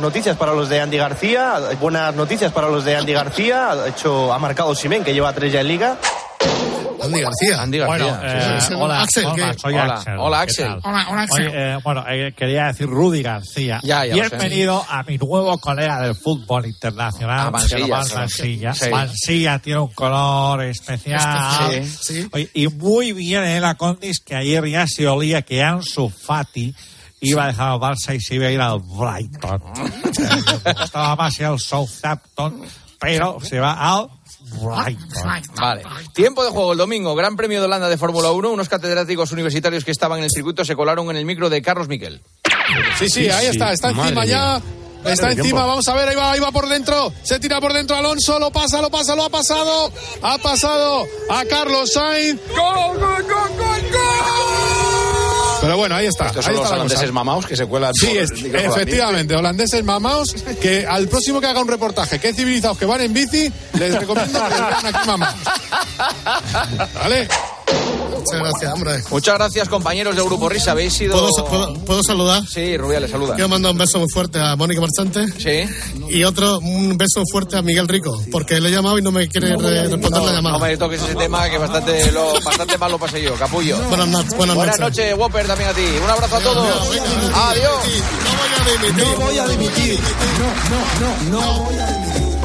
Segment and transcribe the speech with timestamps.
[0.00, 4.32] Noticias para los de Andy García, buenas noticias para los de Andy García, ha, hecho,
[4.32, 5.96] ha marcado Simen, que lleva tres ya en Liga.
[7.02, 7.62] Andy García.
[7.62, 8.04] Andy García.
[8.06, 8.74] Bueno, eh, Sí, sí.
[8.74, 10.16] hola, Axel, hola, Hola, Axel.
[10.18, 10.66] hola, ¿Qué Axel.
[10.82, 11.46] Hola, hola, Axel.
[11.48, 13.80] Oye, eh, bueno, eh, quería decir Rudy García.
[13.82, 14.28] Ya, ya lo sé.
[14.36, 18.14] Bienvenido a mi nuevo colega del fútbol internacional, A Mansilla, sí.
[18.14, 18.74] Mansilla.
[18.74, 18.90] Sí.
[18.90, 21.84] Mansilla tiene un color especial.
[21.84, 21.96] Sí.
[22.00, 22.28] Sí.
[22.32, 26.74] Oye, y muy bien en la Condis que ayer ya se olía que Ansu Fati
[27.20, 29.62] iba a dejar al Barça y se iba a ir al Brighton.
[30.64, 32.62] Me gustaba más al Southampton,
[32.98, 34.08] pero se va al
[34.60, 35.42] Brighton.
[35.56, 35.82] Vale.
[36.14, 37.14] Tiempo de juego el domingo.
[37.14, 38.50] Gran Premio de Holanda de Fórmula 1.
[38.50, 41.88] Unos catedráticos universitarios que estaban en el circuito se colaron en el micro de Carlos
[41.88, 42.22] Miquel.
[42.98, 44.60] Sí, sí, ahí está, está encima ya.
[45.04, 47.12] Está encima, vamos a ver, ahí va, ahí va por dentro.
[47.22, 49.92] Se tira por dentro Alonso, lo pasa, lo pasa, lo ha pasado.
[50.22, 52.40] Ha pasado a Carlos Sainz.
[52.48, 55.25] ¡Gol, gol, gol, gol, gol!
[55.66, 56.26] Pero bueno, ahí está.
[56.26, 56.84] Estos son los está la cosa.
[56.94, 57.92] holandeses mamaos que se cuelan.
[57.94, 60.28] Sí, por es- efectivamente, holandeses mamaos,
[60.60, 64.38] que al próximo que haga un reportaje, que civilizados que van en bici, les recomiendo
[64.48, 65.34] que vean aquí mamaos.
[66.94, 67.28] ¿Vale?
[68.26, 69.02] Muchas gracias, hombre.
[69.10, 70.72] Muchas gracias, compañeros del Grupo Risa.
[70.72, 71.12] Habéis sido.
[71.18, 72.42] ¿Puedo, puedo, puedo saludar?
[72.46, 73.34] Sí, Rubia le saluda.
[73.34, 75.68] Quiero mandar un beso muy fuerte a Mónica Marchante Sí.
[76.08, 79.28] y otro, un beso fuerte a Miguel Rico, porque le he llamado y no me
[79.28, 80.58] quiere re- responder la No llamada.
[80.58, 83.76] me toques ese tema que bastante, lo, bastante mal lo pasé yo, capullo.
[83.88, 84.36] Buenas noches.
[84.36, 84.98] Buenas, Buenas noches.
[85.06, 85.84] noches, Whopper, también a ti.
[86.04, 86.66] Un abrazo a todos.
[87.34, 87.72] Adiós.
[88.96, 89.98] No voy a dimitir.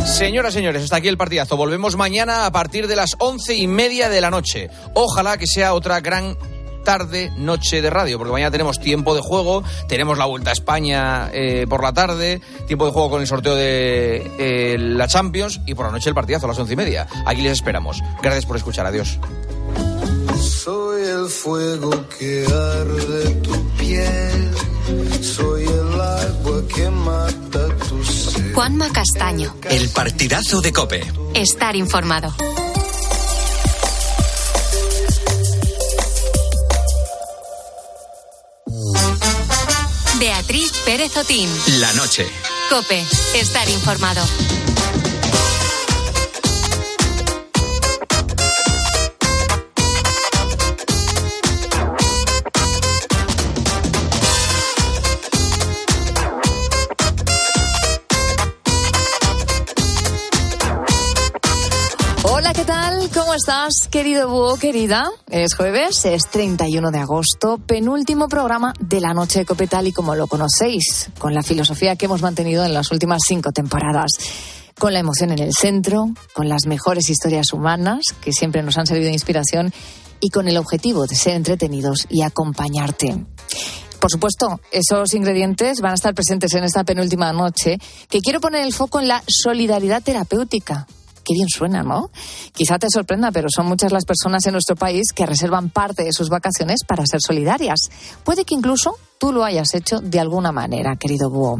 [0.06, 1.58] Señoras, señores, hasta aquí el partidazo.
[1.58, 4.70] Volvemos mañana a partir de las once y media de la noche.
[4.94, 6.38] Ojalá que sea otra gran
[6.84, 11.30] tarde, noche de radio, porque mañana tenemos tiempo de juego, tenemos la Vuelta a España
[11.34, 15.76] eh, por la tarde, tiempo de juego con el sorteo de eh, la Champions y
[15.76, 17.08] por la noche el partidazo a las once y media.
[17.26, 18.02] Aquí les esperamos.
[18.22, 18.86] Gracias por escuchar.
[18.86, 19.20] Adiós.
[20.40, 23.11] Soy el fuego que arde
[28.72, 29.54] Juanma Castaño.
[29.70, 31.06] El partidazo de Cope.
[31.34, 32.34] Estar informado.
[40.20, 41.50] Beatriz Pérez Otín.
[41.80, 42.26] La noche.
[42.70, 43.06] Cope.
[43.36, 44.22] Estar informado.
[63.32, 65.10] ¿Cómo estás, querido búho, querida?
[65.30, 70.16] Es jueves, es 31 de agosto, penúltimo programa de la noche de Copetal y como
[70.16, 74.12] lo conocéis, con la filosofía que hemos mantenido en las últimas cinco temporadas.
[74.78, 78.86] Con la emoción en el centro, con las mejores historias humanas que siempre nos han
[78.86, 79.72] servido de inspiración
[80.20, 83.16] y con el objetivo de ser entretenidos y acompañarte.
[84.02, 87.78] Por supuesto, esos ingredientes van a estar presentes en esta penúltima noche,
[88.10, 90.86] que quiero poner el foco en la solidaridad terapéutica.
[91.24, 92.10] Qué bien suena, ¿no?
[92.54, 96.14] Quizá te sorprenda, pero son muchas las personas en nuestro país que reservan parte de
[96.14, 97.80] sus vacaciones para ser solidarias.
[98.24, 101.60] Puede que incluso tú lo hayas hecho de alguna manera, querido Búho.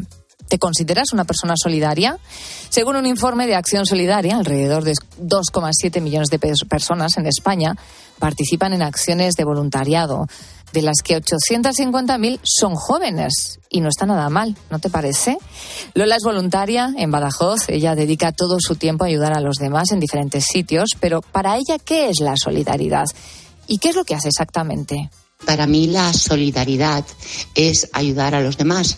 [0.50, 2.18] ¿Te consideras una persona solidaria?
[2.70, 7.76] Según un informe de Acción Solidaria, alrededor de 2,7 millones de pers- personas en España
[8.20, 10.26] participan en acciones de voluntariado,
[10.74, 13.60] de las que 850.000 son jóvenes.
[13.70, 15.38] Y no está nada mal, ¿no te parece?
[15.94, 17.70] Lola es voluntaria en Badajoz.
[17.70, 20.90] Ella dedica todo su tiempo a ayudar a los demás en diferentes sitios.
[21.00, 23.06] Pero para ella, ¿qué es la solidaridad?
[23.68, 25.10] ¿Y qué es lo que hace exactamente?
[25.46, 27.06] Para mí la solidaridad
[27.56, 28.98] es ayudar a los demás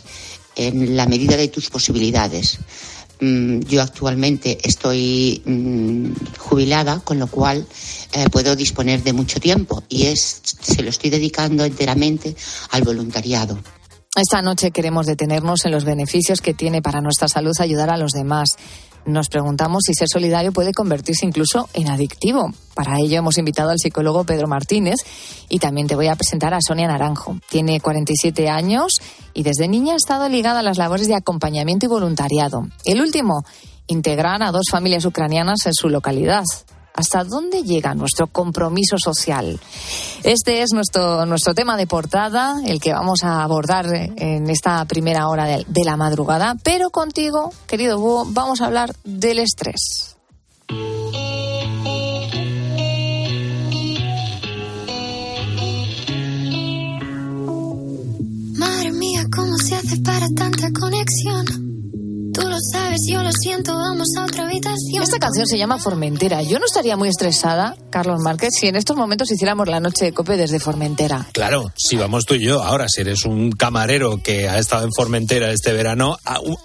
[0.56, 2.60] en la medida de tus posibilidades.
[3.20, 7.66] Mm, Yo actualmente estoy mm, jubilada, con lo cual
[8.14, 12.36] eh, puedo disponer de mucho tiempo y es, se lo estoy dedicando enteramente
[12.72, 13.58] al voluntariado.
[14.16, 18.12] Esta noche queremos detenernos en los beneficios que tiene para nuestra salud ayudar a los
[18.12, 18.58] demás.
[19.06, 22.54] Nos preguntamos si ser solidario puede convertirse incluso en adictivo.
[22.74, 24.96] Para ello hemos invitado al psicólogo Pedro Martínez
[25.50, 27.38] y también te voy a presentar a Sonia Naranjo.
[27.50, 29.02] Tiene 47 años
[29.34, 32.68] y desde niña ha estado ligada a las labores de acompañamiento y voluntariado.
[32.86, 33.44] El último,
[33.88, 36.44] integrar a dos familias ucranianas en su localidad.
[36.94, 39.60] ¿Hasta dónde llega nuestro compromiso social?
[40.24, 45.28] Este es nuestro, nuestro tema de portada, el que vamos a abordar en esta primera
[45.28, 46.56] hora de, de la madrugada.
[46.64, 50.18] Pero contigo, querido Búho, vamos a hablar del estrés.
[58.56, 61.63] Madre mía, ¿cómo se hace para tanta conexión?
[62.34, 65.04] Tú lo sabes, yo lo siento, vamos a otra habitación.
[65.04, 66.42] Esta canción se llama Formentera.
[66.42, 70.14] Yo no estaría muy estresada, Carlos Márquez, si en estos momentos hiciéramos la noche de
[70.14, 71.28] cope desde Formentera.
[71.34, 72.64] Claro, si vamos tú y yo.
[72.64, 76.18] Ahora, si eres un camarero que ha estado en Formentera este verano,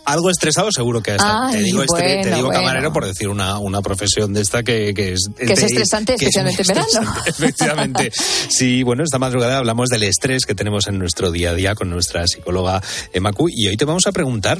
[0.06, 1.44] algo estresado seguro que ha estado.
[1.48, 2.60] Ay, te digo, estre- te digo bueno.
[2.60, 5.28] camarero por decir una, una profesión de esta que, que es...
[5.36, 6.68] Que es estresante, que es especialmente en
[7.02, 7.14] verano.
[7.26, 8.10] Efectivamente.
[8.48, 11.90] Sí, bueno, esta madrugada hablamos del estrés que tenemos en nuestro día a día con
[11.90, 12.82] nuestra psicóloga
[13.12, 14.58] Emacu y hoy te vamos a preguntar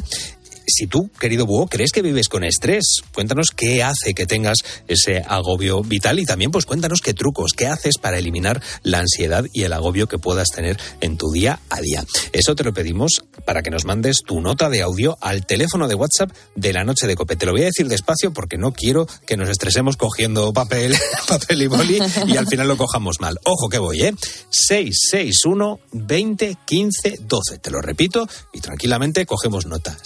[0.69, 5.23] si tú, querido Búho, crees que vives con estrés, cuéntanos qué hace que tengas ese
[5.26, 9.62] agobio vital y también pues cuéntanos qué trucos, qué haces para eliminar la ansiedad y
[9.62, 12.05] el agobio que puedas tener en tu día a día.
[12.32, 15.94] Eso te lo pedimos para que nos mandes tu nota de audio al teléfono de
[15.94, 17.37] WhatsApp de la noche de Cope.
[17.37, 20.97] Te lo voy a decir despacio porque no quiero que nos estresemos cogiendo papel,
[21.29, 23.38] papel y boli y al final lo cojamos mal.
[23.44, 24.15] Ojo que voy, ¿eh?
[24.50, 27.59] 661 20 15 12.
[27.59, 29.97] Te lo repito y tranquilamente cogemos nota.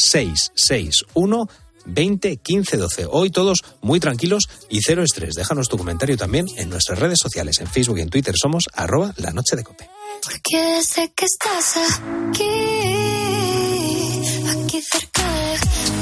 [0.54, 1.49] 661
[1.84, 3.06] 20 15 12.
[3.10, 5.34] Hoy todos muy tranquilos y cero estrés.
[5.34, 7.60] Déjanos tu comentario también en nuestras redes sociales.
[7.60, 9.88] En Facebook y en Twitter somos arroba la noche de cope.
[10.22, 12.44] Porque sé que estás aquí,
[14.62, 15.22] aquí cerca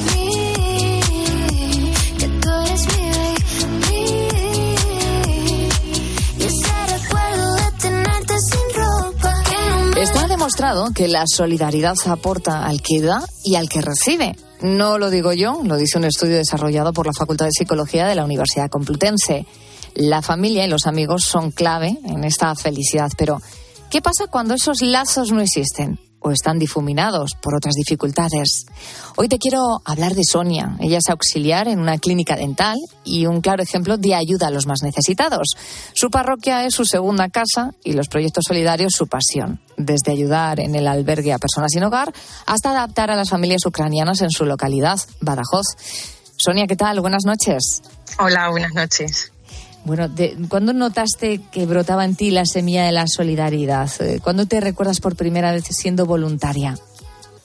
[10.41, 14.35] demostrado que la solidaridad aporta al que da y al que recibe.
[14.59, 18.15] No lo digo yo, lo dice un estudio desarrollado por la Facultad de Psicología de
[18.15, 19.45] la Universidad Complutense.
[19.93, 23.39] La familia y los amigos son clave en esta felicidad, pero
[23.91, 25.99] ¿qué pasa cuando esos lazos no existen?
[26.21, 28.65] O están difuminados por otras dificultades.
[29.17, 30.77] Hoy te quiero hablar de Sonia.
[30.79, 34.67] Ella es auxiliar en una clínica dental y un claro ejemplo de ayuda a los
[34.67, 35.55] más necesitados.
[35.93, 39.59] Su parroquia es su segunda casa y los proyectos solidarios su pasión.
[39.77, 42.13] Desde ayudar en el albergue a personas sin hogar
[42.45, 45.65] hasta adaptar a las familias ucranianas en su localidad, Badajoz.
[46.37, 46.99] Sonia, ¿qué tal?
[47.01, 47.81] Buenas noches.
[48.19, 49.31] Hola, buenas noches.
[49.83, 53.89] Bueno, de, ¿cuándo notaste que brotaba en ti la semilla de la solidaridad?
[53.99, 56.77] Eh, ¿Cuándo te recuerdas por primera vez siendo voluntaria?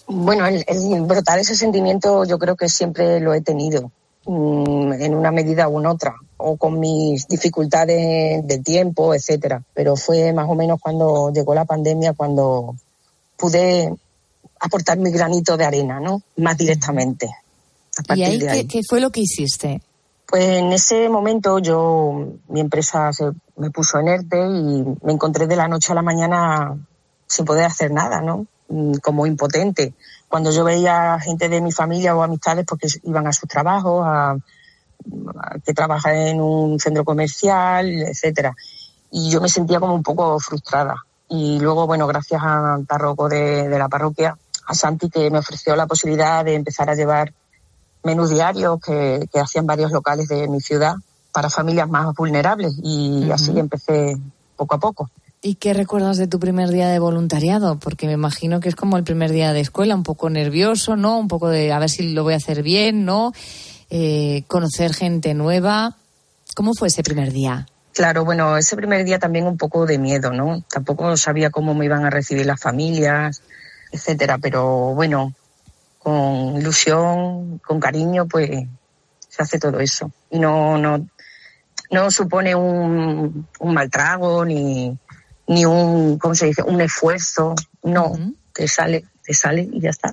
[0.06, 3.90] Bueno, el, el brotar ese sentimiento yo creo que siempre lo he tenido,
[4.26, 9.62] mm, en una medida u en otra, o con mis dificultades de tiempo, etcétera.
[9.74, 12.76] Pero fue más o menos cuando llegó la pandemia cuando
[13.36, 13.92] pude
[14.60, 16.22] aportar mi granito de arena, ¿no?
[16.36, 17.30] Más directamente.
[17.98, 18.66] ¿Y partir ahí, de ¿qué, ahí.
[18.66, 19.80] qué fue lo que hiciste?
[20.26, 25.46] Pues en ese momento yo, mi empresa se, me puso en ERTE y me encontré
[25.46, 26.76] de la noche a la mañana
[27.26, 28.46] sin poder hacer nada, ¿no?
[28.68, 29.94] Mm, Como impotente.
[30.28, 34.32] Cuando yo veía gente de mi familia o amistades porque iban a sus trabajos, a,
[34.32, 38.52] a que trabaja en un centro comercial, etcétera.
[39.12, 40.96] Y yo me sentía como un poco frustrada.
[41.28, 44.36] Y luego, bueno, gracias al párroco de la parroquia,
[44.66, 47.32] a Santi, que me ofreció la posibilidad de empezar a llevar
[48.06, 50.94] menús diarios que, que hacían varios locales de mi ciudad
[51.32, 54.16] para familias más vulnerables y así empecé
[54.56, 55.10] poco a poco.
[55.42, 57.78] ¿Y qué recuerdas de tu primer día de voluntariado?
[57.78, 61.18] Porque me imagino que es como el primer día de escuela, un poco nervioso, ¿no?
[61.18, 63.32] Un poco de a ver si lo voy a hacer bien, ¿no?
[63.90, 65.96] Eh, conocer gente nueva.
[66.54, 67.66] ¿Cómo fue ese primer día?
[67.92, 70.62] Claro, bueno, ese primer día también un poco de miedo, ¿no?
[70.70, 73.42] Tampoco sabía cómo me iban a recibir las familias,
[73.92, 75.34] etcétera, pero bueno,
[76.06, 78.48] con ilusión, con cariño, pues
[79.28, 80.12] se hace todo eso.
[80.30, 81.04] Y no, no,
[81.90, 84.96] no supone un, un mal trago ni,
[85.48, 86.62] ni un, ¿cómo se dice?
[86.62, 87.56] Un esfuerzo.
[87.82, 88.12] No,
[88.52, 90.12] te sale, te sale y ya está.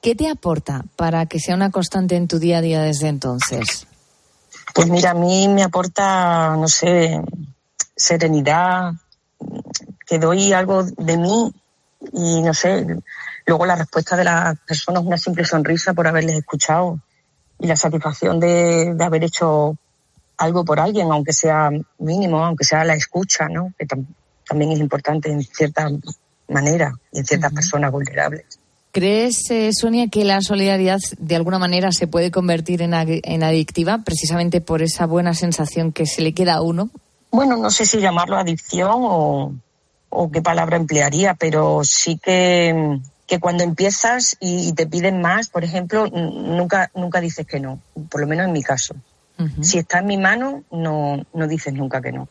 [0.00, 3.86] ¿Qué te aporta para que sea una constante en tu día a día desde entonces?
[4.74, 7.20] Pues mira, a mí me aporta, no sé,
[7.94, 8.94] serenidad,
[10.06, 11.52] que doy algo de mí
[12.12, 12.86] y no sé,
[13.46, 16.98] luego la respuesta de las personas, una simple sonrisa por haberles escuchado
[17.58, 19.76] y la satisfacción de, de haber hecho
[20.36, 23.72] algo por alguien, aunque sea mínimo, aunque sea la escucha, ¿no?
[23.76, 24.06] Que tam-
[24.48, 25.90] también es importante en cierta
[26.48, 28.44] manera y en ciertas personas vulnerables.
[28.92, 33.98] ¿Crees, eh, Sonia, que la solidaridad de alguna manera se puede convertir en, en adictiva
[34.04, 36.90] precisamente por esa buena sensación que se le queda a uno?
[37.30, 39.52] Bueno, no sé si llamarlo adicción o,
[40.10, 45.48] o qué palabra emplearía, pero sí que, que cuando empiezas y, y te piden más,
[45.48, 48.94] por ejemplo, nunca, nunca dices que no, por lo menos en mi caso.
[49.60, 52.28] Si está en mi mano, no, no dices nunca que no.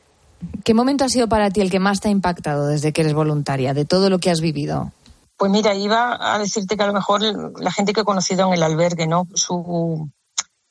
[0.65, 3.13] ¿Qué momento ha sido para ti el que más te ha impactado desde que eres
[3.13, 4.91] voluntaria, de todo lo que has vivido?
[5.37, 7.21] Pues mira, iba a decirte que a lo mejor
[7.61, 9.25] la gente que he conocido en el albergue, ¿no?
[9.35, 10.09] Sus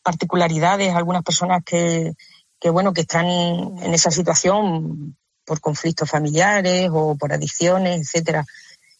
[0.03, 2.13] particularidades, algunas personas que,
[2.61, 8.45] que bueno, que están en esa situación por conflictos familiares o por adicciones, etcétera.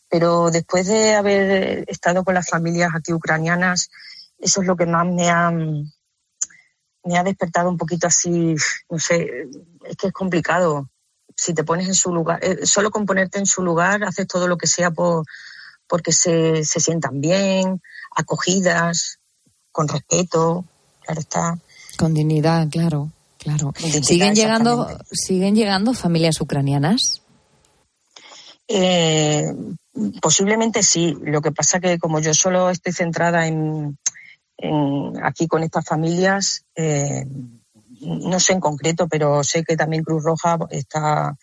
[0.09, 3.91] Pero después de haber estado con las familias aquí ucranianas,
[4.39, 8.55] eso es lo que más me ha, me ha despertado un poquito así,
[8.89, 9.49] no sé,
[9.85, 10.89] es que es complicado.
[11.37, 14.49] Si te pones en su lugar, eh, solo con ponerte en su lugar, haces todo
[14.49, 15.25] lo que sea por
[15.89, 17.81] porque se, se sientan bien,
[18.17, 19.21] acogidas,
[19.71, 20.65] con respeto,
[21.03, 21.59] claro está.
[21.97, 23.11] Con dignidad, claro,
[23.47, 23.73] claro.
[24.03, 24.89] ¿Siguen llegando.
[25.13, 27.23] ¿Siguen llegando familias ucranianas?
[28.69, 29.55] Eh,
[30.21, 31.17] posiblemente sí.
[31.23, 33.99] Lo que pasa que como yo solo estoy centrada en,
[34.59, 37.25] en aquí con estas familias, eh,
[38.01, 41.37] no sé en concreto, pero sé que también Cruz Roja está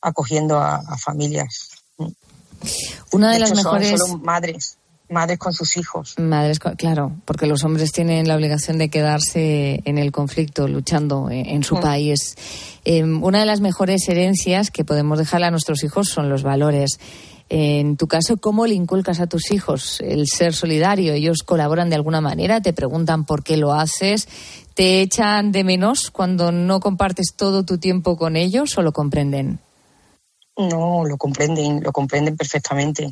[0.00, 1.70] acogiendo a, a familias.
[3.12, 4.78] Una de, las hecho, son mejores solo madres,
[5.10, 6.14] madres con sus hijos.
[6.18, 11.46] madres, claro, porque los hombres tienen la obligación de quedarse en el conflicto, luchando en,
[11.46, 11.80] en su Mm.
[11.80, 12.36] país.
[12.84, 16.98] Eh, una de las mejores herencias que podemos dejarle a nuestros hijos son los valores.
[17.52, 21.12] En tu caso, ¿cómo le inculcas a tus hijos el ser solidario?
[21.14, 22.60] ¿Ellos colaboran de alguna manera?
[22.60, 24.28] ¿Te preguntan por qué lo haces?
[24.74, 29.58] ¿Te echan de menos cuando no compartes todo tu tiempo con ellos o lo comprenden?
[30.56, 33.10] No, lo comprenden, lo comprenden perfectamente.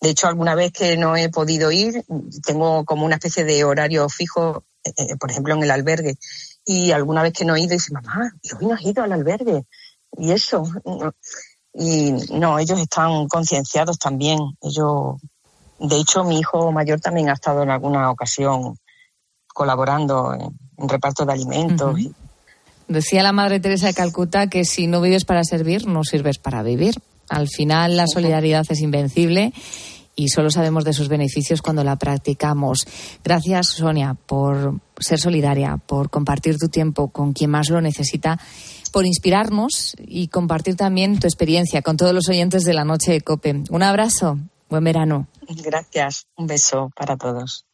[0.00, 2.04] De hecho, alguna vez que no he podido ir,
[2.44, 6.14] tengo como una especie de horario fijo, eh, eh, por ejemplo, en el albergue.
[6.64, 9.12] Y alguna vez que no he ido, dice, mamá, ¿y hoy no has ido al
[9.12, 9.64] albergue?
[10.16, 10.64] Y eso.
[11.74, 14.38] Y no, ellos están concienciados también.
[14.62, 15.16] Ellos,
[15.78, 18.76] de hecho, mi hijo mayor también ha estado en alguna ocasión
[19.52, 21.98] colaborando en, en reparto de alimentos.
[22.88, 26.62] Decía la Madre Teresa de Calcuta que si no vives para servir, no sirves para
[26.62, 26.94] vivir.
[27.28, 29.52] Al final la solidaridad es invencible
[30.20, 32.86] y solo sabemos de sus beneficios cuando la practicamos.
[33.24, 38.38] Gracias, Sonia, por ser solidaria, por compartir tu tiempo con quien más lo necesita,
[38.92, 43.22] por inspirarnos y compartir también tu experiencia con todos los oyentes de la noche de
[43.22, 43.62] Cope.
[43.70, 45.26] Un abrazo, buen verano.
[45.48, 46.26] Gracias.
[46.36, 47.64] Un beso para todos.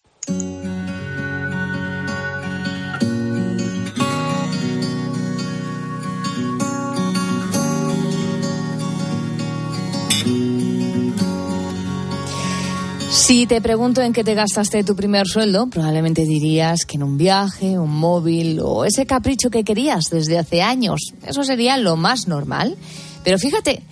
[13.10, 17.16] Si te pregunto en qué te gastaste tu primer sueldo, probablemente dirías que en un
[17.16, 21.12] viaje, un móvil o ese capricho que querías desde hace años.
[21.26, 22.76] Eso sería lo más normal.
[23.24, 23.82] Pero fíjate,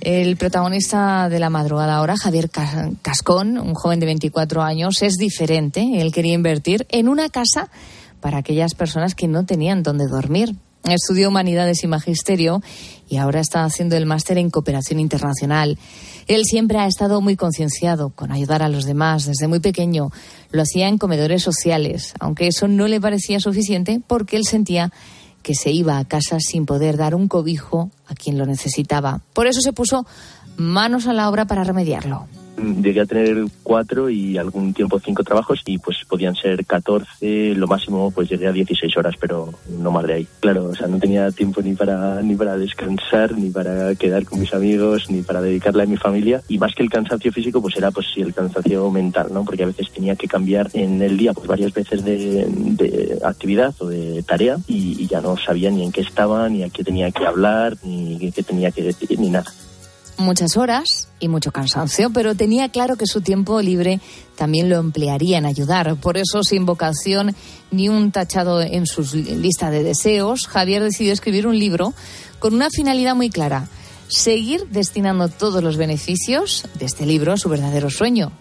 [0.00, 5.14] el protagonista de la madrugada ahora, Javier Ca- Cascón, un joven de 24 años, es
[5.14, 5.84] diferente.
[6.00, 7.70] Él quería invertir en una casa
[8.20, 10.54] para aquellas personas que no tenían donde dormir.
[10.84, 12.62] Estudió Humanidades y Magisterio
[13.08, 15.78] y ahora está haciendo el máster en Cooperación Internacional.
[16.26, 20.10] Él siempre ha estado muy concienciado con ayudar a los demás desde muy pequeño.
[20.50, 24.92] Lo hacía en comedores sociales, aunque eso no le parecía suficiente porque él sentía
[25.42, 29.20] que se iba a casa sin poder dar un cobijo a quien lo necesitaba.
[29.32, 30.06] Por eso se puso
[30.56, 32.26] manos a la obra para remediarlo.
[32.56, 37.66] Llegué a tener cuatro y algún tiempo cinco trabajos y pues podían ser 14, lo
[37.66, 40.26] máximo pues llegué a 16 horas, pero no más de ahí.
[40.40, 44.40] Claro, o sea, no tenía tiempo ni para ni para descansar, ni para quedar con
[44.40, 47.76] mis amigos, ni para dedicarle a mi familia y más que el cansancio físico pues
[47.76, 49.44] era pues sí el cansancio mental, ¿no?
[49.44, 53.74] Porque a veces tenía que cambiar en el día pues varias veces de, de actividad
[53.78, 56.84] o de tarea y, y ya no sabía ni en qué estaba, ni a qué
[56.84, 59.50] tenía que hablar, ni qué tenía que decir, ni nada.
[60.16, 64.00] Muchas horas y mucho cansancio, pero tenía claro que su tiempo libre
[64.36, 65.96] también lo emplearía en ayudar.
[65.96, 67.34] Por eso, sin vocación
[67.70, 71.94] ni un tachado en su lista de deseos, Javier decidió escribir un libro
[72.38, 73.68] con una finalidad muy clara,
[74.08, 78.32] seguir destinando todos los beneficios de este libro a su verdadero sueño,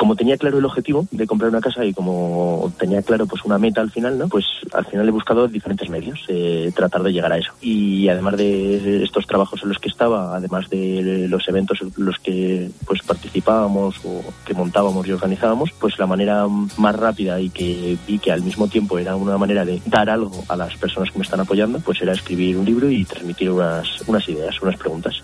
[0.00, 3.58] como tenía claro el objetivo de comprar una casa y como tenía claro pues una
[3.58, 4.28] meta al final, ¿no?
[4.28, 7.52] Pues al final he buscado diferentes medios, eh, tratar de llegar a eso.
[7.60, 12.18] Y además de estos trabajos en los que estaba, además de los eventos en los
[12.18, 16.46] que pues participábamos o que montábamos y organizábamos, pues la manera
[16.78, 20.32] más rápida y que vi que al mismo tiempo era una manera de dar algo
[20.48, 24.00] a las personas que me están apoyando, pues era escribir un libro y transmitir unas,
[24.08, 25.22] unas ideas, unas preguntas.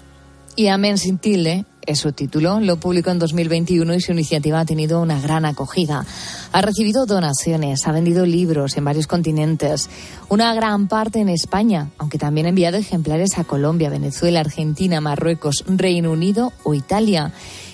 [0.58, 2.60] Y Amén sin tilde es su título.
[2.60, 6.06] Lo publicó en 2021 y su iniciativa ha tenido una gran acogida.
[6.50, 9.90] Ha recibido donaciones, ha vendido libros en varios continentes,
[10.30, 15.62] una gran parte en España, aunque también ha enviado ejemplares a Colombia, Venezuela, Argentina, Marruecos,
[15.68, 17.32] Reino Unido o Italia.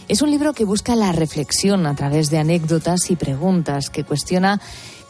[0.08, 4.60] Es un libro que busca la reflexión a través de anécdotas y preguntas, que cuestiona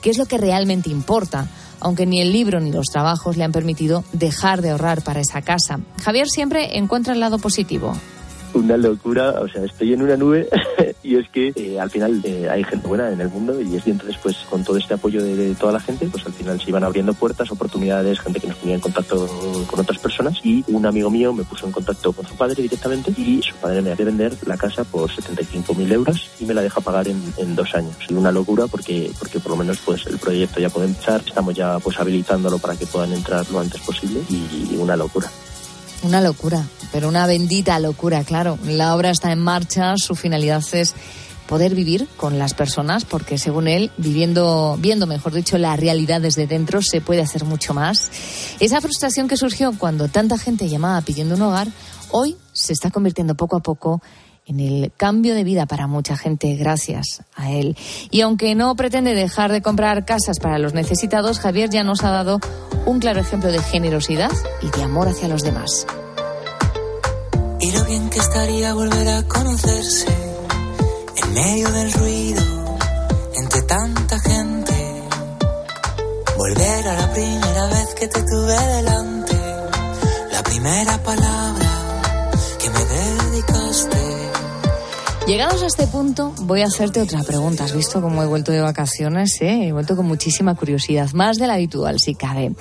[0.03, 1.49] qué es lo que realmente importa
[1.83, 5.43] aunque ni el libro ni los trabajos le han permitido dejar de ahorrar para esa
[5.43, 5.81] casa.
[6.03, 7.93] Javier siempre encuentra el lado positivo.
[8.55, 10.49] Una locura, o sea, estoy en una nube
[11.03, 13.87] y es que eh, al final eh, hay gente buena en el mundo y es
[13.87, 16.71] y entonces pues con todo este apoyo de, toda la gente pues al final se
[16.71, 19.27] iban abriendo puertas, oportunidades, gente que nos ponía en contacto
[19.67, 23.13] con otras personas y un amigo mío me puso en contacto con su padre directamente
[23.17, 26.81] y su padre me hace vender la casa por 75.000 euros y me la deja
[26.81, 27.97] pagar en, en dos años.
[28.09, 31.55] Y una locura porque, porque por lo menos pues el proyecto ya puede empezar, estamos
[31.55, 35.31] ya pues habilitándolo para que puedan entrar lo antes posible y una locura.
[36.03, 38.59] Una locura, pero una bendita locura, claro.
[38.65, 40.95] La obra está en marcha, su finalidad es
[41.47, 46.47] poder vivir con las personas, porque según él, viviendo, viendo, mejor dicho, la realidad desde
[46.47, 48.11] dentro, se puede hacer mucho más.
[48.59, 51.69] Esa frustración que surgió cuando tanta gente llamaba pidiendo un hogar,
[52.11, 54.03] hoy se está convirtiendo poco a poco
[54.47, 57.77] en el cambio de vida para mucha gente gracias a él.
[58.11, 62.11] Y aunque no pretende dejar de comprar casas para los necesitados, Javier ya nos ha
[62.11, 62.41] dado
[62.87, 65.87] un claro ejemplo de generosidad y de amor hacia los demás.
[67.61, 70.09] Y lo bien que estaría volver a conocerse
[71.17, 72.43] en medio del ruido,
[73.37, 75.03] entre tanta gente.
[76.37, 79.37] Volver a la primera vez que te tuve delante,
[80.33, 81.62] la primera palabra
[85.33, 87.65] Llegados a este punto, voy a hacerte otra pregunta.
[87.65, 89.69] Has visto cómo he vuelto de vacaciones, ¿eh?
[89.69, 92.55] He vuelto con muchísima curiosidad, más de la habitual, si cabe.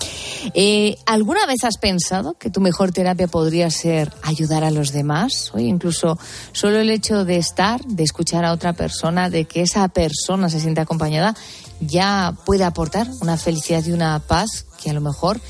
[0.53, 5.51] Eh, ¿Alguna vez has pensado que tu mejor terapia podría ser ayudar a los demás?
[5.53, 6.17] O incluso
[6.53, 10.61] solo el hecho de estar, de escuchar a otra persona, de que esa persona se
[10.61, 11.35] siente acompañada,
[11.81, 15.41] ya puede aportar una felicidad y una paz que a lo mejor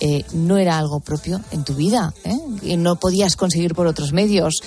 [0.00, 2.36] eh, no era algo propio en tu vida ¿eh?
[2.62, 4.60] y no podías conseguir por otros medios.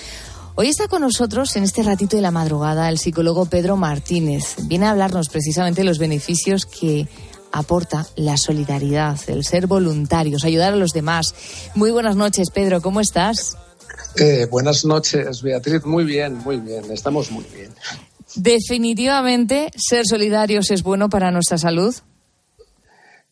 [0.60, 4.56] Hoy está con nosotros en este ratito de la madrugada el psicólogo Pedro Martínez.
[4.64, 7.06] Viene a hablarnos precisamente de los beneficios que
[7.52, 11.32] aporta la solidaridad, el ser voluntarios, ayudar a los demás.
[11.76, 13.56] Muy buenas noches, Pedro, ¿cómo estás?
[14.16, 15.84] Eh, buenas noches, Beatriz.
[15.84, 16.90] Muy bien, muy bien.
[16.90, 17.70] Estamos muy bien.
[18.34, 21.94] Definitivamente, ser solidarios es bueno para nuestra salud.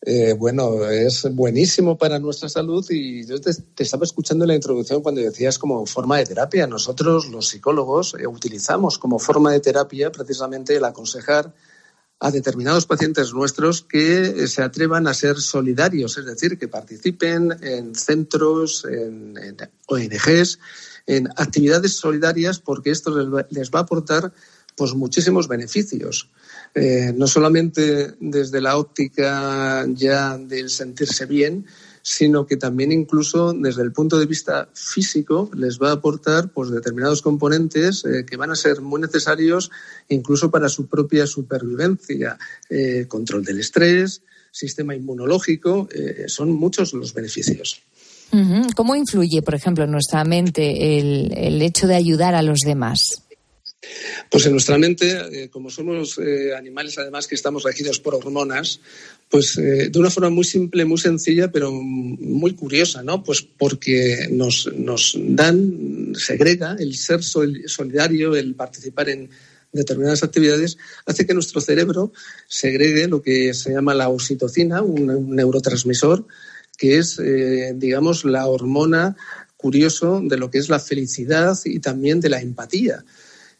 [0.09, 3.51] Eh, bueno, es buenísimo para nuestra salud y yo te,
[3.83, 6.65] estaba escuchando en la introducción cuando decías como forma de terapia.
[6.65, 11.53] Nosotros, los psicólogos, eh, utilizamos como forma de terapia precisamente el aconsejar
[12.21, 17.93] a determinados pacientes nuestros que se atrevan a ser solidarios, es decir, que participen en
[17.93, 20.59] centros, en, en ONGs,
[21.05, 24.31] en actividades solidarias, porque esto les va, les va a aportar
[24.77, 26.29] pues muchísimos beneficios.
[26.75, 31.65] Eh, no solamente desde la óptica ya del sentirse bien,
[32.03, 36.69] sino que también incluso desde el punto de vista físico les va a aportar pues,
[36.69, 39.71] determinados componentes eh, que van a ser muy necesarios
[40.07, 42.37] incluso para su propia supervivencia,
[42.69, 45.87] eh, control del estrés, sistema inmunológico,
[46.27, 47.83] son muchos los beneficios.
[48.75, 53.26] ¿Cómo influye, por ejemplo, en nuestra mente el hecho de ayudar a los demás?
[54.29, 58.81] Pues en nuestra mente, eh, como somos eh, animales además que estamos regidos por hormonas,
[59.29, 63.23] pues eh, de una forma muy simple, muy sencilla, pero muy curiosa, ¿no?
[63.23, 64.69] Pues porque nos,
[65.15, 69.29] dan, segrega el ser solidario, el participar en
[69.71, 72.11] determinadas actividades, hace que nuestro cerebro
[72.47, 76.25] segregue lo que se llama la oxitocina, un, un neurotransmisor,
[76.77, 77.19] que es,
[77.75, 79.15] digamos, la hormona
[79.55, 83.03] curioso de lo que es la felicidad y también de la empatía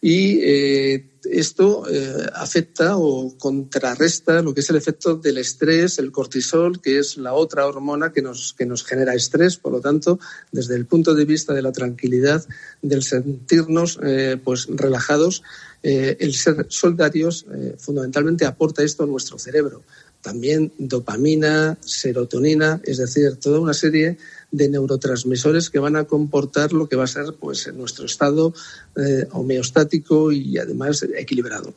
[0.01, 6.11] y eh, esto eh, afecta o contrarresta lo que es el efecto del estrés, el
[6.11, 9.57] cortisol, que es la otra hormona que nos, que nos genera estrés.
[9.57, 10.19] Por lo tanto,
[10.51, 12.45] desde el punto de vista de la tranquilidad,
[12.81, 15.43] del sentirnos eh, pues relajados,
[15.83, 17.45] eh, el ser solidarios
[17.77, 19.83] fundamentalmente aporta esto a nuestro cerebro.
[20.27, 24.17] También dopamina, serotonina, es decir, toda una serie
[24.51, 28.53] de neurotransmisores que van a comportar lo que va a ser pues nuestro estado
[28.97, 31.73] eh, homeostático y además equilibrado.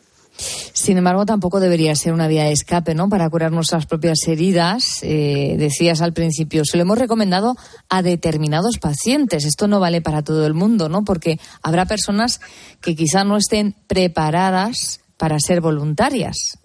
[0.72, 3.08] Sin embargo, tampoco debería ser una vía de escape, ¿no?
[3.08, 4.98] Para curar nuestras propias heridas.
[5.02, 7.54] Eh, decías al principio, se lo hemos recomendado
[7.88, 9.44] a determinados pacientes.
[9.44, 11.04] Esto no vale para todo el mundo, ¿no?
[11.04, 12.40] Porque habrá personas
[12.80, 16.59] que quizá no estén preparadas para ser voluntarias.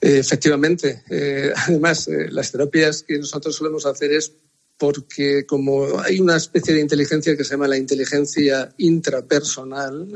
[0.00, 1.02] Eh, efectivamente.
[1.10, 4.32] Eh, además, eh, las terapias que nosotros solemos hacer es
[4.76, 10.12] porque como hay una especie de inteligencia que se llama la inteligencia intrapersonal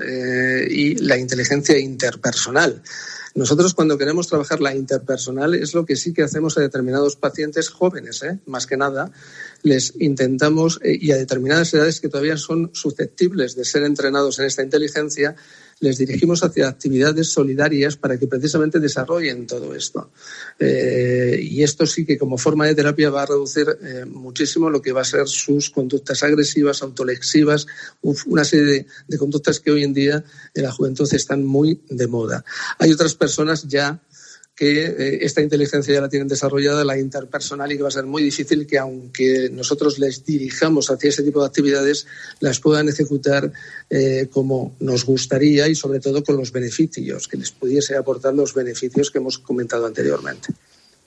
[0.71, 2.81] y la inteligencia interpersonal.
[3.35, 7.71] Nosotros cuando queremos trabajar la interpersonal es lo que sí que hacemos a determinados pacientes
[7.71, 8.39] jóvenes, ¿eh?
[8.47, 9.11] más que nada,
[9.63, 14.63] les intentamos, y a determinadas edades que todavía son susceptibles de ser entrenados en esta
[14.63, 15.35] inteligencia,
[15.83, 20.13] les dirigimos hacia actividades solidarias para que precisamente desarrollen todo esto.
[20.59, 24.81] Eh, y esto sí que como forma de terapia va a reducir eh, muchísimo lo
[24.81, 27.67] que va a ser sus conductas agresivas, autolexivas,
[28.27, 32.07] una serie de, de conductas que hoy en día en la juventud están muy de
[32.07, 32.45] moda.
[32.79, 34.01] Hay otras personas ya
[34.63, 38.07] que eh, esta inteligencia ya la tienen desarrollada, la interpersonal, y que va a ser
[38.07, 42.07] muy difícil que, aunque nosotros les dirijamos hacia ese tipo de actividades,
[42.39, 43.53] las puedan ejecutar
[43.91, 48.55] eh, como nos gustaría y, sobre todo, con los beneficios, que les pudiese aportar los
[48.55, 50.55] beneficios que hemos comentado anteriormente.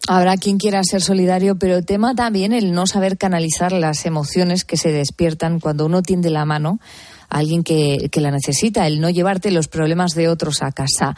[0.05, 4.75] Habrá quien quiera ser solidario, pero tema también el no saber canalizar las emociones que
[4.75, 6.81] se despiertan cuando uno tiende la mano
[7.29, 11.15] a alguien que, que la necesita, el no llevarte los problemas de otros a casa.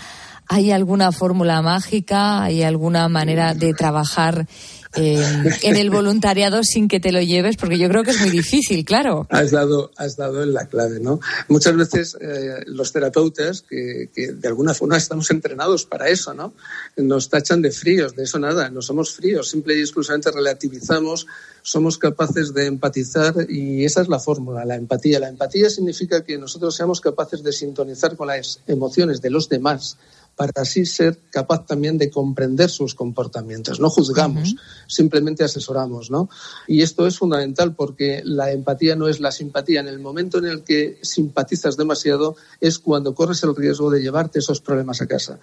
[0.50, 2.44] ¿Hay alguna fórmula mágica?
[2.44, 4.48] ¿Hay alguna manera de trabajar
[4.96, 5.22] eh,
[5.62, 7.58] en el voluntariado sin que te lo lleves?
[7.58, 9.28] Porque yo creo que es muy difícil, claro.
[9.30, 11.20] Has dado, has dado en la clave, ¿no?
[11.50, 16.54] Muchas veces eh, los terapeutas, que, que, de alguna forma estamos entrenados para eso, ¿no?
[16.96, 21.28] Nos tachan de fríos, de eso nada, no somos fríos, simple y exclusivamente relativizamos,
[21.62, 25.20] somos capaces de empatizar y esa es la fórmula, la empatía.
[25.20, 29.98] La empatía significa que nosotros seamos capaces de sintonizar con las emociones de los demás
[30.38, 33.80] para así ser capaz también de comprender sus comportamientos.
[33.80, 34.60] No juzgamos, uh -huh.
[34.88, 36.30] simplemente asesoramos, ¿no?
[36.68, 39.80] Y esto es fundamental porque la empatía no es la simpatía.
[39.80, 44.40] En el momento en el que simpatizas demasiado es cuando corres el riesgo de llevarte
[44.40, 45.40] esos problemas a casa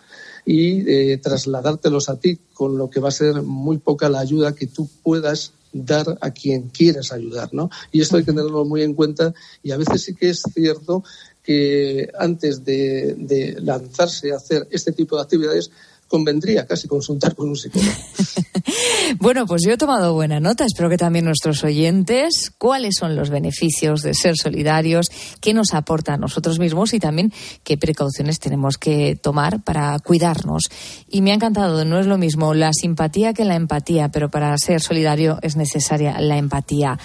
[0.46, 4.54] y eh, trasladártelos a ti, con lo que va a ser muy poca la ayuda
[4.54, 7.68] que tú puedas dar a quien quieres ayudar, ¿no?
[7.90, 11.02] Y esto hay que tenerlo muy en cuenta y a veces sí que es cierto
[11.44, 15.70] que antes de, lanzarse a hacer este tipo de actividades
[16.08, 17.90] convendría casi consultar con un psicólogo.
[19.18, 20.64] bueno, pues yo he tomado buena nota.
[20.64, 22.52] Espero que también nuestros oyentes.
[22.58, 25.06] ¿Cuáles son los beneficios de ser solidarios?
[25.40, 26.94] ¿Qué nos aporta a nosotros mismos?
[26.94, 30.64] Y también qué precauciones tenemos que tomar para cuidarnos.
[31.08, 31.84] Y me ha encantado.
[31.84, 36.20] No es lo mismo la simpatía que la empatía, pero para ser solidario es necesaria
[36.20, 36.98] la empatía.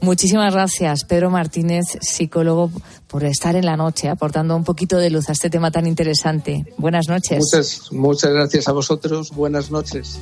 [0.00, 2.70] Muchísimas gracias, Pedro Martínez, psicólogo,
[3.06, 6.64] por estar en la noche aportando un poquito de luz a este tema tan interesante.
[6.78, 7.38] Buenas noches.
[7.38, 9.30] Muchas, muchas gracias a vosotros.
[9.30, 10.18] Buenas noches.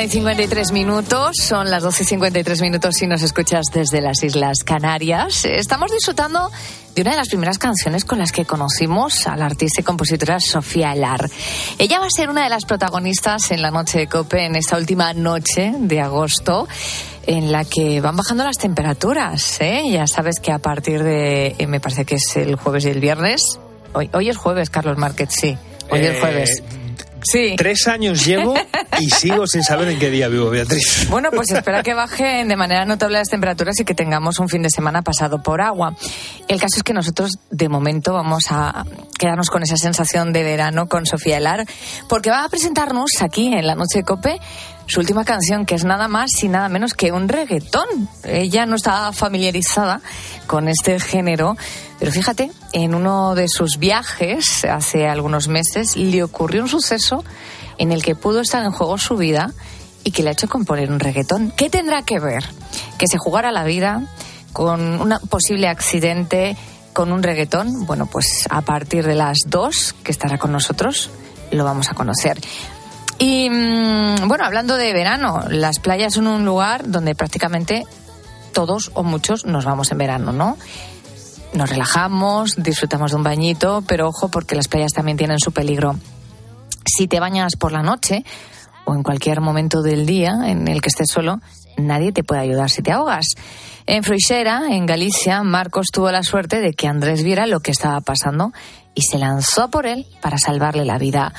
[0.00, 4.22] 1 y 53 minutos, son las 12 y 53 minutos si nos escuchas desde las
[4.22, 5.44] Islas Canarias.
[5.44, 6.50] Estamos disfrutando
[6.94, 10.40] de una de las primeras canciones con las que conocimos a la artista y compositora
[10.40, 11.28] Sofía Elar.
[11.78, 14.78] Ella va a ser una de las protagonistas en la noche de Cope, en esta
[14.78, 16.66] última noche de agosto
[17.26, 19.60] en la que van bajando las temperaturas.
[19.60, 19.82] ¿eh?
[19.90, 23.00] Ya sabes que a partir de, eh, me parece que es el jueves y el
[23.00, 23.42] viernes.
[23.92, 25.58] Hoy, hoy es jueves, Carlos Márquez, sí.
[25.90, 26.62] Hoy es Eh, jueves.
[27.22, 27.54] Sí.
[27.56, 28.54] Tres años llevo
[29.00, 31.08] y sigo sin saber en qué día vivo, Beatriz.
[31.08, 34.62] Bueno, pues espera que bajen de manera notable las temperaturas y que tengamos un fin
[34.62, 35.94] de semana pasado por agua.
[36.48, 38.84] El caso es que nosotros, de momento, vamos a
[39.18, 41.66] quedarnos con esa sensación de verano con Sofía Elar,
[42.08, 44.40] porque va a presentarnos aquí en la Noche de Cope
[44.86, 48.08] su última canción, que es nada más y nada menos que un reggaetón.
[48.24, 50.00] Ella no está familiarizada
[50.48, 51.56] con este género,
[52.00, 57.24] pero fíjate, en uno de sus viajes hace algunos meses le ocurrió un suceso
[57.80, 59.52] en el que pudo estar en juego su vida
[60.04, 61.50] y que le ha hecho componer un reggaetón.
[61.56, 62.44] ¿Qué tendrá que ver?
[62.98, 64.02] Que se jugara la vida
[64.52, 66.56] con un posible accidente
[66.92, 67.86] con un reggaetón.
[67.86, 71.10] Bueno, pues a partir de las dos, que estará con nosotros,
[71.52, 72.38] lo vamos a conocer.
[73.18, 77.84] Y mm, bueno, hablando de verano, las playas son un lugar donde prácticamente
[78.52, 80.58] todos o muchos nos vamos en verano, ¿no?
[81.54, 85.96] Nos relajamos, disfrutamos de un bañito, pero ojo porque las playas también tienen su peligro.
[87.00, 88.26] Si te bañas por la noche
[88.84, 91.40] o en cualquier momento del día en el que estés solo,
[91.78, 93.24] nadie te puede ayudar si te ahogas.
[93.86, 98.02] En Freixera, en Galicia, Marcos tuvo la suerte de que Andrés viera lo que estaba
[98.02, 98.52] pasando
[98.94, 101.32] y se lanzó por él para salvarle la vida.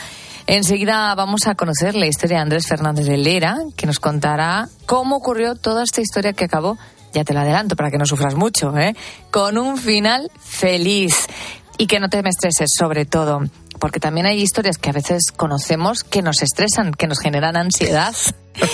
[0.47, 5.17] Enseguida vamos a conocer la historia de Andrés Fernández de Lera, que nos contará cómo
[5.17, 6.79] ocurrió toda esta historia que acabó,
[7.13, 8.95] ya te lo adelanto para que no sufras mucho, ¿eh?
[9.29, 11.27] con un final feliz.
[11.77, 13.41] Y que no te me estreses, sobre todo,
[13.81, 18.13] porque también hay historias que a veces conocemos que nos estresan, que nos generan ansiedad.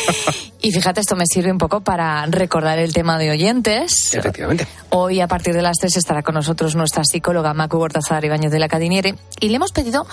[0.62, 4.13] y fíjate, esto me sirve un poco para recordar el tema de oyentes.
[4.13, 4.67] Efectivamente.
[4.89, 8.60] Hoy, a partir de las tres, estará con nosotros nuestra psicóloga Macu Gortazar Ibáñez de
[8.60, 10.06] la Cadiniere y le hemos pedido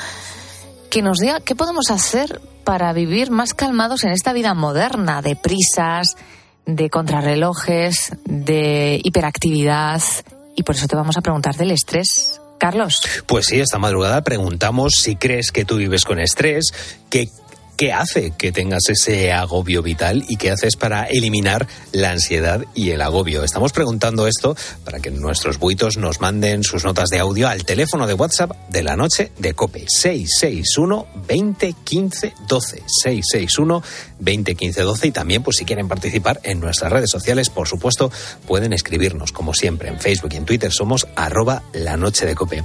[0.91, 5.35] que nos diga qué podemos hacer para vivir más calmados en esta vida moderna de
[5.35, 6.15] prisas,
[6.67, 10.01] de contrarrelojes, de hiperactividad.
[10.55, 12.41] Y por eso te vamos a preguntar del estrés.
[12.59, 13.01] Carlos.
[13.27, 16.73] Pues sí, esta madrugada preguntamos si crees que tú vives con estrés,
[17.11, 17.29] que
[17.77, 22.91] ¿Qué hace que tengas ese agobio vital y qué haces para eliminar la ansiedad y
[22.91, 23.43] el agobio?
[23.43, 28.07] Estamos preguntando esto para que nuestros buitos nos manden sus notas de audio al teléfono
[28.07, 33.83] de WhatsApp de la noche de COPE 661 20 15 12 661
[34.21, 38.09] 20 15 12 y también pues si quieren participar en nuestras redes sociales por supuesto
[38.47, 42.63] pueden escribirnos como siempre en Facebook y en Twitter somos arroba la noche de COPE.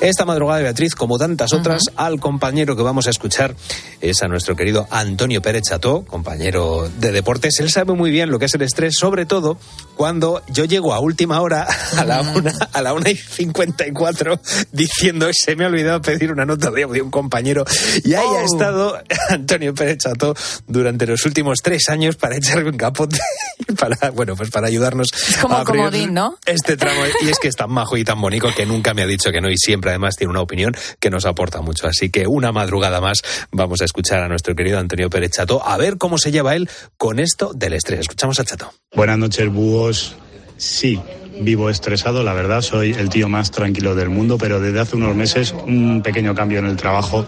[0.00, 3.56] Esta madrugada Beatriz como tantas otras al compañero que vamos a escuchar
[4.00, 7.60] es a nuestro querido Antonio Pérez Cható, compañero de deportes.
[7.60, 9.58] Él sabe muy bien lo que es el estrés, sobre todo
[9.96, 13.92] cuando yo llego a última hora, a la una, a la una y cincuenta y
[13.92, 14.40] cuatro,
[14.72, 17.64] diciendo se me ha olvidado pedir una nota de audio un compañero.
[18.04, 20.34] Y ahí ha estado Antonio Pérez Cható
[20.66, 23.18] durante los últimos tres años para echarme un capote
[23.78, 26.38] para, bueno, pues para ayudarnos Es como a abrir comodín, ¿no?
[26.46, 27.00] este tramo.
[27.22, 29.40] Y es que es tan majo y tan bonito que nunca me ha dicho que
[29.40, 31.86] no y siempre además tiene una opinión que nos aporta mucho.
[31.86, 35.76] Así que una madrugada más vamos a escuchar a nuestro querido Antonio Pérez Chato a
[35.76, 38.00] ver cómo se lleva él con esto del estrés.
[38.00, 38.72] Escuchamos a Chato.
[38.94, 40.16] Buenas noches, búhos.
[40.56, 41.00] Sí,
[41.40, 45.16] vivo estresado, la verdad, soy el tío más tranquilo del mundo, pero desde hace unos
[45.16, 47.26] meses un pequeño cambio en el trabajo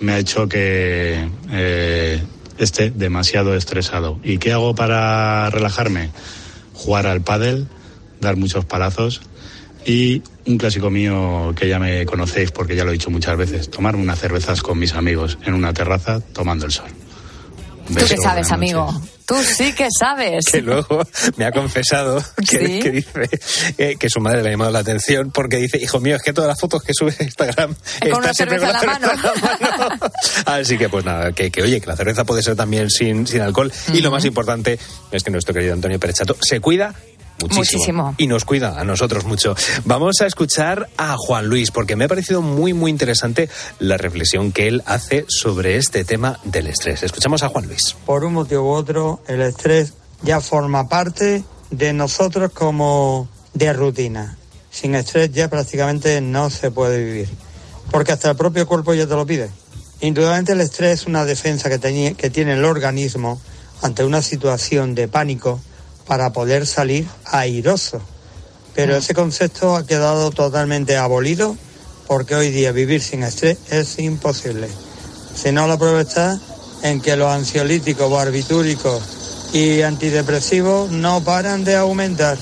[0.00, 2.22] me ha hecho que eh,
[2.58, 4.18] esté demasiado estresado.
[4.22, 6.10] ¿Y qué hago para relajarme?
[6.74, 7.66] Jugar al pádel,
[8.20, 9.20] dar muchos palazos
[9.84, 13.70] y un clásico mío que ya me conocéis porque ya lo he dicho muchas veces,
[13.70, 16.90] tomarme unas cervezas con mis amigos en una terraza tomando el sol.
[17.88, 19.00] Tú que sabes, amigo.
[19.28, 20.46] Tú sí que sabes.
[20.50, 22.80] Que luego me ha confesado que, ¿Sí?
[22.80, 23.28] que dice
[23.76, 26.32] eh, que su madre le ha llamado la atención porque dice, hijo mío, es que
[26.32, 29.78] todas las fotos que sube a Instagram Con una está siempre cerveza con en la
[29.78, 30.12] mano.
[30.46, 33.42] Así que pues nada, que, que, oye, que la cerveza puede ser también sin, sin
[33.42, 33.70] alcohol.
[33.92, 34.78] Y lo más importante
[35.12, 36.94] es que nuestro querido Antonio Perechato se cuida
[37.40, 37.78] Muchísimo.
[37.78, 38.14] Muchísimo.
[38.18, 39.54] Y nos cuida a nosotros mucho.
[39.84, 43.48] Vamos a escuchar a Juan Luis, porque me ha parecido muy, muy interesante
[43.78, 47.02] la reflexión que él hace sobre este tema del estrés.
[47.02, 47.96] Escuchamos a Juan Luis.
[48.04, 54.36] Por un motivo u otro, el estrés ya forma parte de nosotros como de rutina.
[54.70, 57.28] Sin estrés ya prácticamente no se puede vivir,
[57.90, 59.50] porque hasta el propio cuerpo ya te lo pide.
[60.00, 63.40] Indudablemente el estrés es una defensa que, que tiene el organismo
[63.82, 65.60] ante una situación de pánico
[66.08, 68.00] para poder salir airoso.
[68.74, 71.56] Pero ese concepto ha quedado totalmente abolido
[72.06, 74.68] porque hoy día vivir sin estrés es imposible.
[75.34, 76.40] Si no, la prueba está
[76.82, 79.02] en que los ansiolíticos, barbitúricos
[79.52, 82.38] y antidepresivos no paran de aumentar.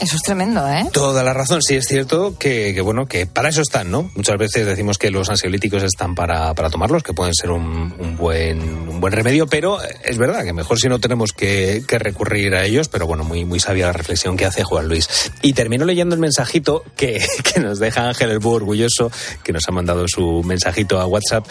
[0.00, 0.88] Eso es tremendo, ¿eh?
[0.92, 4.10] Toda la razón, sí es cierto que, que, bueno, que para eso están, ¿no?
[4.14, 8.16] Muchas veces decimos que los ansiolíticos están para, para tomarlos, que pueden ser un, un
[8.16, 12.54] buen, un buen remedio, pero es verdad que mejor si no tenemos que, que recurrir
[12.54, 15.32] a ellos, pero bueno, muy, muy sabia la reflexión que hace Juan Luis.
[15.42, 19.10] Y termino leyendo el mensajito que, que nos deja Ángel el Búho orgulloso,
[19.42, 21.44] que nos ha mandado su mensajito a WhatsApp.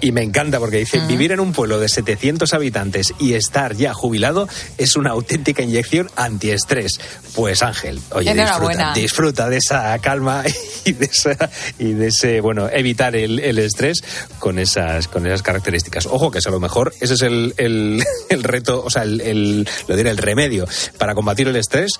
[0.00, 3.92] Y me encanta porque dice, vivir en un pueblo de 700 habitantes y estar ya
[3.92, 6.98] jubilado es una auténtica inyección antiestrés.
[7.34, 10.44] Pues Ángel, oye, disfruta, disfruta de esa calma
[10.84, 11.36] y de, esa,
[11.78, 13.98] y de ese, bueno, evitar el, el estrés
[14.38, 16.06] con esas, con esas características.
[16.06, 19.20] Ojo, que es a lo mejor ese es el, el, el reto, o sea, el,
[19.20, 20.66] el- lo diré, el remedio
[20.98, 21.92] para combatir el estrés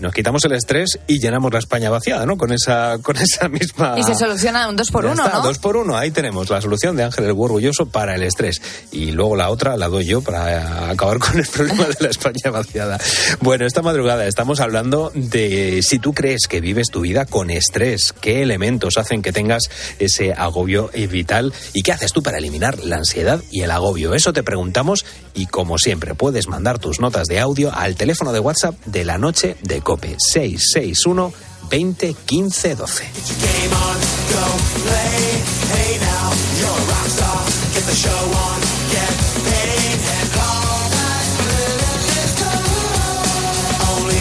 [0.00, 2.36] nos quitamos el estrés y llenamos la España vaciada, ¿no?
[2.36, 3.94] Con esa, con esa misma...
[3.98, 5.44] Y se soluciona un dos por Ya uno, está, ¿no?
[5.44, 8.60] Dos por uno, ahí tenemos la solución de Ángel el orgulloso para el estrés.
[8.92, 12.50] Y luego la otra la doy yo para acabar con el problema de la España
[12.50, 12.98] vaciada.
[13.40, 18.12] Bueno, esta madrugada estamos hablando de si tú crees que vives tu vida con estrés,
[18.12, 19.64] qué elementos hacen que tengas
[19.98, 24.14] ese agobio vital y qué haces tú para eliminar la ansiedad y el agobio.
[24.14, 28.40] Eso te preguntamos y como siempre puedes mandar tus notas de audio al teléfono de
[28.40, 31.32] WhatsApp de la noche de Cope 661
[31.70, 33.00] 20 15 12.
[33.40, 33.96] Game on,
[34.28, 34.44] go
[34.84, 35.40] play.
[35.72, 36.28] Hey now,
[36.60, 37.40] you're a rock star.
[37.72, 38.60] Get the show on,
[38.92, 39.16] get
[39.48, 43.80] paid, and all that glitters is gold.
[43.96, 44.20] Only